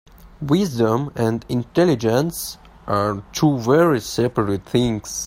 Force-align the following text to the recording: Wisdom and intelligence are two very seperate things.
Wisdom 0.41 1.11
and 1.15 1.45
intelligence 1.47 2.57
are 2.87 3.21
two 3.33 3.59
very 3.59 3.99
seperate 4.01 4.65
things. 4.65 5.19